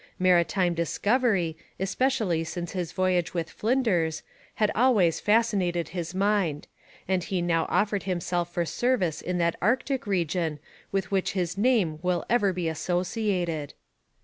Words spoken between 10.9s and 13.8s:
with which his name will ever be associated.